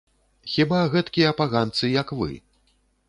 [0.53, 2.31] Хіба гэткія паганцы, як вы!